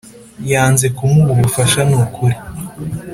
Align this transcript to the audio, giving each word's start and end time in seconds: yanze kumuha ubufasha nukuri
yanze 0.51 0.85
kumuha 0.95 1.29
ubufasha 1.35 1.79
nukuri 1.89 2.37